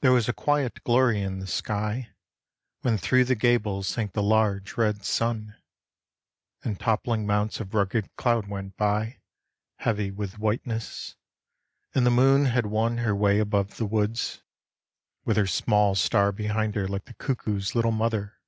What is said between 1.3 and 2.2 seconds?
the sky